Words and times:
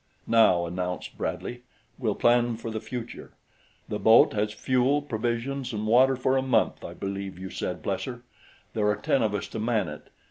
"Now," 0.25 0.65
announced 0.65 1.15
Bradley, 1.15 1.61
"we'll 1.99 2.15
plan 2.15 2.57
for 2.57 2.71
the 2.71 2.79
future. 2.79 3.33
The 3.87 3.99
boat 3.99 4.33
has 4.33 4.51
fuel, 4.51 5.03
provisions 5.03 5.73
and 5.73 5.85
water 5.85 6.15
for 6.15 6.37
a 6.37 6.41
month, 6.41 6.83
I 6.83 6.95
believe 6.95 7.37
you 7.37 7.51
said, 7.51 7.83
Plesser; 7.83 8.23
there 8.73 8.87
are 8.87 8.95
ten 8.95 9.21
of 9.21 9.35
us 9.35 9.47
to 9.49 9.59
man 9.59 9.87
it. 9.89 10.09